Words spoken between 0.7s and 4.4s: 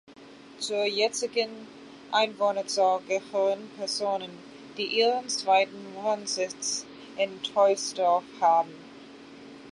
jetzigen Einwohnerzahl gehören Personen,